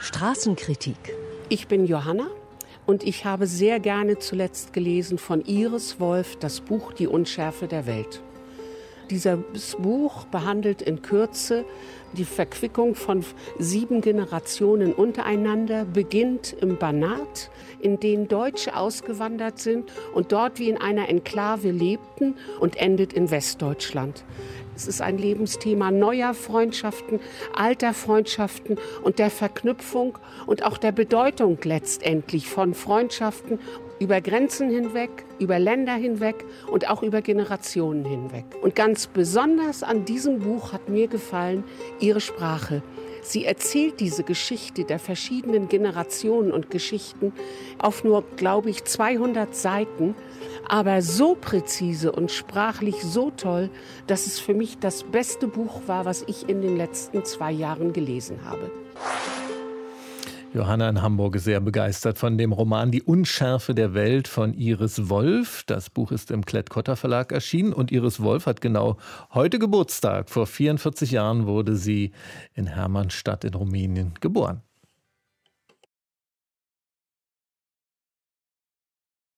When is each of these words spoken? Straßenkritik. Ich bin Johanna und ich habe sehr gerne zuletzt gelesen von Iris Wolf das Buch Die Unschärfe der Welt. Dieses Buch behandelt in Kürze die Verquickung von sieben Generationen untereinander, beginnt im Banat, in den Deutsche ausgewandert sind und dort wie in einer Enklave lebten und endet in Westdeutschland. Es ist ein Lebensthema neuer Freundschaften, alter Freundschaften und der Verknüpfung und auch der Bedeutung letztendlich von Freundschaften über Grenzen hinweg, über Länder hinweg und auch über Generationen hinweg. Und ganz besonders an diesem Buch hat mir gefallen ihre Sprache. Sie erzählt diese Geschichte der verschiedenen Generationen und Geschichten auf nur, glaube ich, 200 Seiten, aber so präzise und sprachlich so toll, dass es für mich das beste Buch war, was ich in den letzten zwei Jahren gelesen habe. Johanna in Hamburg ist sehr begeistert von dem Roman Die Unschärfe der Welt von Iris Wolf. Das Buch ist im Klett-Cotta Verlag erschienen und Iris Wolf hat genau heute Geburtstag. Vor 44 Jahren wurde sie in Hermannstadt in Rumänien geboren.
Straßenkritik. 0.00 0.96
Ich 1.48 1.66
bin 1.68 1.86
Johanna 1.86 2.26
und 2.86 3.04
ich 3.04 3.24
habe 3.24 3.46
sehr 3.46 3.80
gerne 3.80 4.18
zuletzt 4.18 4.72
gelesen 4.72 5.18
von 5.18 5.42
Iris 5.44 6.00
Wolf 6.00 6.36
das 6.36 6.60
Buch 6.60 6.92
Die 6.92 7.06
Unschärfe 7.06 7.66
der 7.66 7.86
Welt. 7.86 8.22
Dieses 9.10 9.76
Buch 9.76 10.24
behandelt 10.26 10.82
in 10.82 11.02
Kürze 11.02 11.64
die 12.12 12.24
Verquickung 12.24 12.94
von 12.94 13.24
sieben 13.58 14.00
Generationen 14.00 14.92
untereinander, 14.92 15.84
beginnt 15.84 16.52
im 16.60 16.76
Banat, 16.76 17.50
in 17.80 17.98
den 17.98 18.28
Deutsche 18.28 18.76
ausgewandert 18.76 19.58
sind 19.58 19.90
und 20.14 20.32
dort 20.32 20.58
wie 20.58 20.70
in 20.70 20.76
einer 20.76 21.08
Enklave 21.08 21.70
lebten 21.70 22.36
und 22.60 22.76
endet 22.76 23.12
in 23.12 23.30
Westdeutschland. 23.30 24.24
Es 24.76 24.86
ist 24.86 25.02
ein 25.02 25.18
Lebensthema 25.18 25.90
neuer 25.90 26.32
Freundschaften, 26.32 27.20
alter 27.52 27.92
Freundschaften 27.92 28.78
und 29.02 29.18
der 29.18 29.30
Verknüpfung 29.30 30.18
und 30.46 30.64
auch 30.64 30.78
der 30.78 30.92
Bedeutung 30.92 31.58
letztendlich 31.64 32.48
von 32.48 32.74
Freundschaften 32.74 33.58
über 34.00 34.20
Grenzen 34.22 34.70
hinweg, 34.70 35.10
über 35.38 35.58
Länder 35.58 35.94
hinweg 35.94 36.44
und 36.66 36.88
auch 36.88 37.02
über 37.02 37.20
Generationen 37.20 38.04
hinweg. 38.04 38.46
Und 38.62 38.74
ganz 38.74 39.06
besonders 39.06 39.82
an 39.82 40.06
diesem 40.06 40.40
Buch 40.40 40.72
hat 40.72 40.88
mir 40.88 41.06
gefallen 41.06 41.62
ihre 42.00 42.20
Sprache. 42.20 42.82
Sie 43.22 43.44
erzählt 43.44 44.00
diese 44.00 44.24
Geschichte 44.24 44.84
der 44.84 44.98
verschiedenen 44.98 45.68
Generationen 45.68 46.50
und 46.50 46.70
Geschichten 46.70 47.34
auf 47.78 48.02
nur, 48.02 48.24
glaube 48.36 48.70
ich, 48.70 48.84
200 48.84 49.54
Seiten, 49.54 50.14
aber 50.66 51.02
so 51.02 51.34
präzise 51.34 52.12
und 52.12 52.30
sprachlich 52.30 53.02
so 53.02 53.30
toll, 53.30 53.68
dass 54.06 54.26
es 54.26 54.38
für 54.38 54.54
mich 54.54 54.78
das 54.78 55.02
beste 55.04 55.46
Buch 55.46 55.82
war, 55.86 56.06
was 56.06 56.24
ich 56.26 56.48
in 56.48 56.62
den 56.62 56.78
letzten 56.78 57.24
zwei 57.24 57.52
Jahren 57.52 57.92
gelesen 57.92 58.44
habe. 58.44 58.70
Johanna 60.52 60.88
in 60.88 61.00
Hamburg 61.00 61.36
ist 61.36 61.44
sehr 61.44 61.60
begeistert 61.60 62.18
von 62.18 62.36
dem 62.36 62.50
Roman 62.50 62.90
Die 62.90 63.02
Unschärfe 63.02 63.72
der 63.72 63.94
Welt 63.94 64.26
von 64.26 64.52
Iris 64.52 65.08
Wolf. 65.08 65.62
Das 65.66 65.90
Buch 65.90 66.10
ist 66.10 66.32
im 66.32 66.44
Klett-Cotta 66.44 66.96
Verlag 66.96 67.30
erschienen 67.30 67.72
und 67.72 67.92
Iris 67.92 68.20
Wolf 68.20 68.46
hat 68.46 68.60
genau 68.60 68.96
heute 69.32 69.60
Geburtstag. 69.60 70.28
Vor 70.28 70.48
44 70.48 71.12
Jahren 71.12 71.46
wurde 71.46 71.76
sie 71.76 72.10
in 72.54 72.66
Hermannstadt 72.66 73.44
in 73.44 73.54
Rumänien 73.54 74.14
geboren. 74.20 74.62